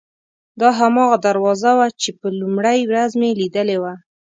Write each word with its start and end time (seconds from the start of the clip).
دا 0.61 0.69
هماغه 0.79 1.17
دروازه 1.27 1.71
وه 1.77 1.87
چې 2.01 2.09
په 2.19 2.27
لومړۍ 2.39 2.79
ورځ 2.89 3.11
مې 3.19 3.29
لیدلې 3.41 3.77
وه. 3.83 3.93